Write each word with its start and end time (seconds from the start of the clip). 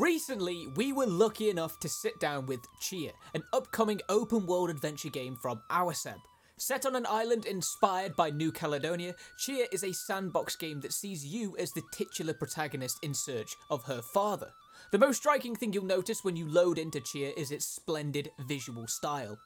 Recently, 0.00 0.66
we 0.76 0.94
were 0.94 1.04
lucky 1.04 1.50
enough 1.50 1.78
to 1.80 1.88
sit 1.88 2.18
down 2.18 2.46
with 2.46 2.66
Tchia, 2.80 3.12
an 3.34 3.42
upcoming 3.52 4.00
open 4.08 4.46
world 4.46 4.70
adventure 4.70 5.10
game 5.10 5.36
from 5.36 5.60
Awaceb. 5.70 6.16
Set 6.56 6.86
on 6.86 6.96
an 6.96 7.04
island 7.06 7.44
inspired 7.44 8.16
by 8.16 8.30
New 8.30 8.50
Caledonia, 8.50 9.14
Tchia 9.38 9.66
is 9.70 9.84
a 9.84 9.92
sandbox 9.92 10.56
game 10.56 10.80
that 10.80 10.94
sees 10.94 11.26
you 11.26 11.54
as 11.58 11.72
the 11.72 11.82
titular 11.92 12.32
protagonist 12.32 12.98
in 13.04 13.12
search 13.12 13.56
of 13.68 13.84
her 13.84 14.00
father. 14.00 14.50
The 14.90 14.96
most 14.96 15.18
striking 15.18 15.54
thing 15.54 15.74
you'll 15.74 15.84
notice 15.84 16.24
when 16.24 16.34
you 16.34 16.48
load 16.48 16.78
into 16.78 17.00
Tchia 17.00 17.36
is 17.36 17.50
its 17.50 17.66
splendid 17.66 18.30
visual 18.38 18.86
style. 18.86 19.36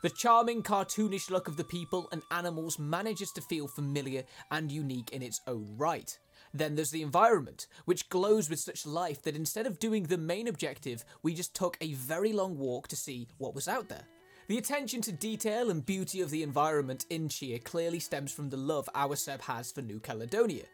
The 0.00 0.08
charming, 0.08 0.62
cartoonish 0.62 1.28
look 1.28 1.48
of 1.48 1.58
the 1.58 1.64
people 1.64 2.08
and 2.12 2.22
animals 2.30 2.78
manages 2.78 3.30
to 3.32 3.42
feel 3.42 3.68
familiar 3.68 4.24
and 4.50 4.72
unique 4.72 5.12
in 5.12 5.20
its 5.20 5.42
own 5.46 5.74
right. 5.76 6.18
Then 6.52 6.74
there's 6.74 6.90
the 6.90 7.02
environment, 7.02 7.66
which 7.84 8.08
glows 8.08 8.48
with 8.48 8.60
such 8.60 8.86
life 8.86 9.22
that 9.22 9.36
instead 9.36 9.66
of 9.66 9.78
doing 9.78 10.04
the 10.04 10.18
main 10.18 10.48
objective, 10.48 11.04
we 11.22 11.34
just 11.34 11.54
took 11.54 11.76
a 11.80 11.94
very 11.94 12.32
long 12.32 12.58
walk 12.58 12.88
to 12.88 12.96
see 12.96 13.28
what 13.38 13.54
was 13.54 13.68
out 13.68 13.88
there. 13.88 14.04
The 14.48 14.56
attention 14.56 15.02
to 15.02 15.12
detail 15.12 15.68
and 15.68 15.84
beauty 15.84 16.22
of 16.22 16.30
the 16.30 16.42
environment 16.42 17.04
in 17.10 17.28
Tchia 17.28 17.62
clearly 17.62 18.00
stems 18.00 18.32
from 18.32 18.48
the 18.48 18.56
love 18.56 18.88
Awaceb 18.94 19.42
has 19.42 19.70
for 19.70 19.82
New 19.82 20.00
Caledonia. 20.00 20.64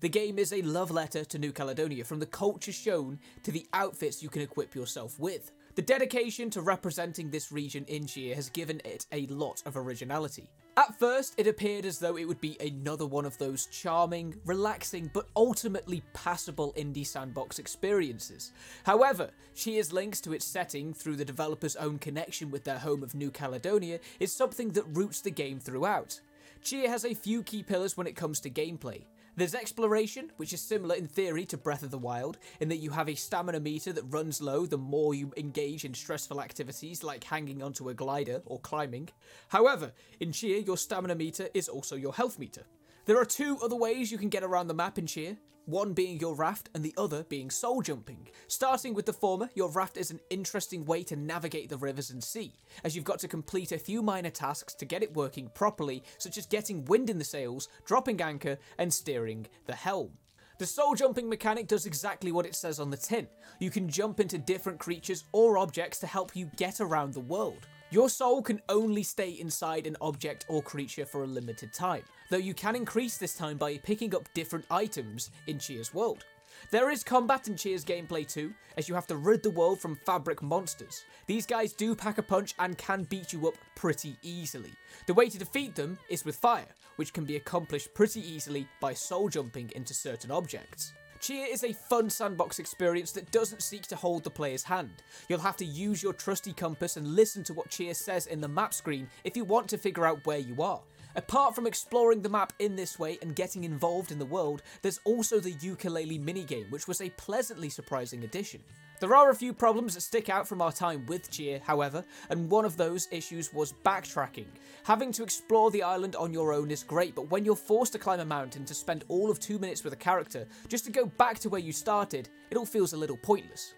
The 0.00 0.10
game 0.10 0.38
is 0.38 0.52
a 0.52 0.60
love 0.60 0.90
letter 0.90 1.24
to 1.24 1.38
New 1.38 1.50
Caledonia 1.50 2.04
from 2.04 2.18
the 2.18 2.26
culture 2.26 2.72
shown 2.72 3.18
to 3.42 3.50
the 3.50 3.66
outfits 3.72 4.22
you 4.22 4.28
can 4.28 4.42
equip 4.42 4.74
yourself 4.74 5.18
with. 5.18 5.50
The 5.74 5.80
dedication 5.80 6.50
to 6.50 6.60
representing 6.60 7.30
this 7.30 7.50
region 7.50 7.86
in 7.88 8.04
Tchia 8.04 8.34
has 8.34 8.50
given 8.50 8.82
it 8.84 9.06
a 9.10 9.24
lot 9.28 9.62
of 9.64 9.78
originality. 9.78 10.50
At 10.76 10.98
first, 10.98 11.32
it 11.38 11.46
appeared 11.46 11.86
as 11.86 11.98
though 11.98 12.18
it 12.18 12.28
would 12.28 12.42
be 12.42 12.58
another 12.60 13.06
one 13.06 13.24
of 13.24 13.38
those 13.38 13.64
charming, 13.66 14.34
relaxing, 14.44 15.10
but 15.14 15.28
ultimately 15.34 16.02
passable 16.12 16.74
indie 16.76 17.06
sandbox 17.06 17.58
experiences. 17.58 18.52
However, 18.84 19.30
Tchia's 19.56 19.94
links 19.94 20.20
to 20.22 20.34
its 20.34 20.44
setting 20.44 20.92
through 20.92 21.16
the 21.16 21.24
developer's 21.24 21.76
own 21.76 21.98
connection 21.98 22.50
with 22.50 22.64
their 22.64 22.78
home 22.78 23.02
of 23.02 23.14
New 23.14 23.30
Caledonia 23.30 23.98
is 24.20 24.30
something 24.30 24.72
that 24.72 24.84
roots 24.94 25.22
the 25.22 25.30
game 25.30 25.58
throughout. 25.58 26.20
Tchia 26.62 26.86
has 26.86 27.06
a 27.06 27.14
few 27.14 27.42
key 27.42 27.62
pillars 27.62 27.96
when 27.96 28.06
it 28.06 28.14
comes 28.14 28.40
to 28.40 28.50
gameplay. 28.50 29.04
There's 29.34 29.54
exploration, 29.54 30.30
which 30.36 30.52
is 30.52 30.60
similar 30.60 30.94
in 30.94 31.06
theory 31.06 31.46
to 31.46 31.56
Breath 31.56 31.82
of 31.82 31.90
the 31.90 31.96
Wild, 31.96 32.36
in 32.60 32.68
that 32.68 32.76
you 32.76 32.90
have 32.90 33.08
a 33.08 33.14
stamina 33.14 33.60
meter 33.60 33.90
that 33.90 34.02
runs 34.02 34.42
low 34.42 34.66
the 34.66 34.76
more 34.76 35.14
you 35.14 35.32
engage 35.38 35.86
in 35.86 35.94
stressful 35.94 36.38
activities 36.38 37.02
like 37.02 37.24
hanging 37.24 37.62
onto 37.62 37.88
a 37.88 37.94
glider 37.94 38.42
or 38.44 38.60
climbing. 38.60 39.08
However, 39.48 39.92
in 40.20 40.32
Tchia, 40.32 40.66
your 40.66 40.76
stamina 40.76 41.14
meter 41.14 41.48
is 41.54 41.66
also 41.66 41.96
your 41.96 42.12
health 42.12 42.38
meter. 42.38 42.64
There 43.04 43.18
are 43.18 43.24
two 43.24 43.58
other 43.60 43.74
ways 43.74 44.12
you 44.12 44.18
can 44.18 44.28
get 44.28 44.44
around 44.44 44.68
the 44.68 44.74
map 44.74 44.96
in 44.96 45.06
Tchia, 45.06 45.36
one 45.64 45.92
being 45.92 46.20
your 46.20 46.36
raft 46.36 46.70
and 46.72 46.84
the 46.84 46.94
other 46.96 47.24
being 47.24 47.50
soul 47.50 47.82
jumping. 47.82 48.28
Starting 48.46 48.94
with 48.94 49.06
the 49.06 49.12
former, 49.12 49.50
your 49.56 49.70
raft 49.72 49.96
is 49.96 50.12
an 50.12 50.20
interesting 50.30 50.84
way 50.84 51.02
to 51.02 51.16
navigate 51.16 51.68
the 51.68 51.76
rivers 51.76 52.10
and 52.10 52.22
sea, 52.22 52.54
as 52.84 52.94
you've 52.94 53.04
got 53.04 53.18
to 53.18 53.26
complete 53.26 53.72
a 53.72 53.78
few 53.78 54.02
minor 54.02 54.30
tasks 54.30 54.72
to 54.74 54.84
get 54.84 55.02
it 55.02 55.16
working 55.16 55.50
properly, 55.52 56.04
such 56.18 56.38
as 56.38 56.46
getting 56.46 56.84
wind 56.84 57.10
in 57.10 57.18
the 57.18 57.24
sails, 57.24 57.68
dropping 57.84 58.22
anchor, 58.22 58.56
and 58.78 58.94
steering 58.94 59.48
the 59.66 59.74
helm. 59.74 60.12
The 60.58 60.66
soul 60.66 60.94
jumping 60.94 61.28
mechanic 61.28 61.66
does 61.66 61.86
exactly 61.86 62.30
what 62.30 62.46
it 62.46 62.54
says 62.54 62.78
on 62.78 62.90
the 62.90 62.96
tin. 62.96 63.26
You 63.58 63.70
can 63.70 63.88
jump 63.88 64.20
into 64.20 64.38
different 64.38 64.78
creatures 64.78 65.24
or 65.32 65.58
objects 65.58 65.98
to 66.00 66.06
help 66.06 66.36
you 66.36 66.52
get 66.56 66.80
around 66.80 67.14
the 67.14 67.20
world. 67.20 67.66
Your 67.92 68.08
soul 68.08 68.40
can 68.40 68.62
only 68.70 69.02
stay 69.02 69.32
inside 69.32 69.86
an 69.86 69.98
object 70.00 70.46
or 70.48 70.62
creature 70.62 71.04
for 71.04 71.24
a 71.24 71.26
limited 71.26 71.74
time, 71.74 72.04
though 72.30 72.38
you 72.38 72.54
can 72.54 72.74
increase 72.74 73.18
this 73.18 73.34
time 73.34 73.58
by 73.58 73.76
picking 73.76 74.14
up 74.14 74.32
different 74.32 74.64
items 74.70 75.30
in 75.46 75.58
Tchia's 75.58 75.92
world. 75.92 76.24
There 76.70 76.88
is 76.88 77.04
combat 77.04 77.48
in 77.48 77.54
Tchia's 77.54 77.84
gameplay 77.84 78.26
too, 78.26 78.54
as 78.78 78.88
you 78.88 78.94
have 78.94 79.06
to 79.08 79.16
rid 79.18 79.42
the 79.42 79.50
world 79.50 79.78
from 79.78 79.96
fabric 80.06 80.40
monsters. 80.40 81.04
These 81.26 81.44
guys 81.44 81.74
do 81.74 81.94
pack 81.94 82.16
a 82.16 82.22
punch 82.22 82.54
and 82.58 82.78
can 82.78 83.02
beat 83.02 83.30
you 83.30 83.46
up 83.46 83.58
pretty 83.74 84.16
easily. 84.22 84.72
The 85.06 85.12
way 85.12 85.28
to 85.28 85.36
defeat 85.38 85.74
them 85.74 85.98
is 86.08 86.24
with 86.24 86.36
fire, 86.36 86.74
which 86.96 87.12
can 87.12 87.26
be 87.26 87.36
accomplished 87.36 87.92
pretty 87.92 88.26
easily 88.26 88.66
by 88.80 88.94
soul 88.94 89.28
jumping 89.28 89.70
into 89.76 89.92
certain 89.92 90.30
objects. 90.30 90.94
Tchia 91.22 91.46
is 91.48 91.62
a 91.62 91.72
fun 91.72 92.10
sandbox 92.10 92.58
experience 92.58 93.12
that 93.12 93.30
doesn't 93.30 93.62
seek 93.62 93.82
to 93.82 93.94
hold 93.94 94.24
the 94.24 94.30
player's 94.30 94.64
hand. 94.64 95.04
You'll 95.28 95.38
have 95.38 95.56
to 95.58 95.64
use 95.64 96.02
your 96.02 96.12
trusty 96.12 96.52
compass 96.52 96.96
and 96.96 97.14
listen 97.14 97.44
to 97.44 97.54
what 97.54 97.68
Tchia 97.68 97.94
says 97.94 98.26
in 98.26 98.40
the 98.40 98.48
map 98.48 98.74
screen 98.74 99.08
if 99.22 99.36
you 99.36 99.44
want 99.44 99.68
to 99.68 99.78
figure 99.78 100.04
out 100.04 100.26
where 100.26 100.38
you 100.38 100.60
are. 100.60 100.80
Apart 101.14 101.54
from 101.54 101.66
exploring 101.66 102.22
the 102.22 102.28
map 102.28 102.52
in 102.58 102.74
this 102.74 102.98
way 102.98 103.18
and 103.20 103.36
getting 103.36 103.64
involved 103.64 104.10
in 104.10 104.18
the 104.18 104.24
world, 104.24 104.62
there's 104.80 105.00
also 105.04 105.40
the 105.40 105.52
ukulele 105.60 106.18
minigame, 106.18 106.70
which 106.70 106.88
was 106.88 107.00
a 107.00 107.10
pleasantly 107.10 107.68
surprising 107.68 108.24
addition. 108.24 108.60
There 109.00 109.14
are 109.14 109.30
a 109.30 109.34
few 109.34 109.52
problems 109.52 109.94
that 109.94 110.02
stick 110.02 110.30
out 110.30 110.46
from 110.46 110.62
our 110.62 110.70
time 110.70 111.04
with 111.06 111.30
Tchia, 111.30 111.60
however, 111.60 112.04
and 112.30 112.48
one 112.48 112.64
of 112.64 112.76
those 112.76 113.08
issues 113.10 113.52
was 113.52 113.74
backtracking. 113.84 114.46
Having 114.84 115.12
to 115.12 115.24
explore 115.24 115.70
the 115.70 115.82
island 115.82 116.16
on 116.16 116.32
your 116.32 116.52
own 116.52 116.70
is 116.70 116.84
great, 116.84 117.14
but 117.14 117.30
when 117.30 117.44
you're 117.44 117.56
forced 117.56 117.92
to 117.92 117.98
climb 117.98 118.20
a 118.20 118.24
mountain 118.24 118.64
to 118.64 118.74
spend 118.74 119.04
all 119.08 119.30
of 119.30 119.40
two 119.40 119.58
minutes 119.58 119.82
with 119.82 119.92
a 119.92 119.96
character 119.96 120.46
just 120.68 120.84
to 120.84 120.92
go 120.92 121.06
back 121.06 121.38
to 121.40 121.48
where 121.48 121.60
you 121.60 121.72
started, 121.72 122.28
it 122.50 122.56
all 122.56 122.64
feels 122.64 122.92
a 122.92 122.96
little 122.96 123.16
pointless. 123.16 123.74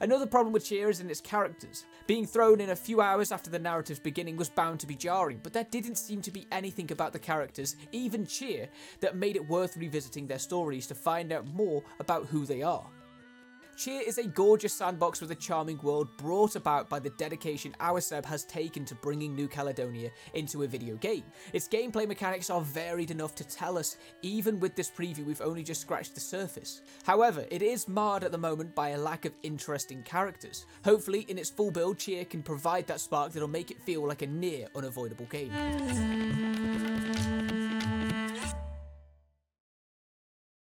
Another 0.00 0.26
problem 0.26 0.52
with 0.52 0.64
Tchia 0.64 0.88
is 0.88 1.00
in 1.00 1.10
its 1.10 1.20
characters. 1.20 1.84
Being 2.06 2.26
thrown 2.26 2.60
in 2.60 2.70
a 2.70 2.76
few 2.76 3.00
hours 3.00 3.32
after 3.32 3.50
the 3.50 3.58
narrative's 3.58 3.98
beginning 3.98 4.36
was 4.36 4.48
bound 4.48 4.78
to 4.80 4.86
be 4.86 4.94
jarring, 4.94 5.40
but 5.42 5.52
there 5.52 5.66
didn't 5.70 5.96
seem 5.96 6.22
to 6.22 6.30
be 6.30 6.46
anything 6.52 6.92
about 6.92 7.12
the 7.12 7.18
characters, 7.18 7.74
even 7.90 8.24
Tchia, 8.24 8.68
that 9.00 9.16
made 9.16 9.34
it 9.34 9.48
worth 9.48 9.76
revisiting 9.76 10.26
their 10.26 10.38
stories 10.38 10.86
to 10.86 10.94
find 10.94 11.32
out 11.32 11.46
more 11.48 11.82
about 11.98 12.26
who 12.26 12.46
they 12.46 12.62
are. 12.62 12.86
Tchia 13.78 14.02
is 14.02 14.18
a 14.18 14.26
gorgeous 14.26 14.74
sandbox 14.74 15.20
with 15.20 15.30
a 15.30 15.36
charming 15.36 15.78
world 15.84 16.08
brought 16.16 16.56
about 16.56 16.88
by 16.88 16.98
the 16.98 17.10
dedication 17.10 17.76
Awaceb 17.78 18.24
has 18.24 18.42
taken 18.42 18.84
to 18.84 18.96
bringing 18.96 19.36
New 19.36 19.46
Caledonia 19.46 20.10
into 20.34 20.64
a 20.64 20.66
video 20.66 20.96
game. 20.96 21.22
Its 21.52 21.68
gameplay 21.68 22.08
mechanics 22.08 22.50
are 22.50 22.60
varied 22.60 23.12
enough 23.12 23.36
to 23.36 23.44
tell 23.44 23.78
us, 23.78 23.96
even 24.20 24.58
with 24.58 24.74
this 24.74 24.90
preview 24.90 25.24
we've 25.24 25.40
only 25.40 25.62
just 25.62 25.80
scratched 25.80 26.16
the 26.16 26.20
surface. 26.20 26.80
However, 27.04 27.46
it 27.52 27.62
is 27.62 27.86
marred 27.86 28.24
at 28.24 28.32
the 28.32 28.38
moment 28.38 28.74
by 28.74 28.88
a 28.88 28.98
lack 28.98 29.24
of 29.24 29.32
interesting 29.44 30.02
characters. 30.02 30.66
Hopefully, 30.84 31.24
in 31.28 31.38
its 31.38 31.48
full 31.48 31.70
build, 31.70 31.98
Tchia 31.98 32.28
can 32.28 32.42
provide 32.42 32.88
that 32.88 32.98
spark 32.98 33.30
that'll 33.30 33.46
make 33.46 33.70
it 33.70 33.80
feel 33.84 34.04
like 34.04 34.22
a 34.22 34.26
near 34.26 34.66
unavoidable 34.74 35.26
game. 35.26 35.52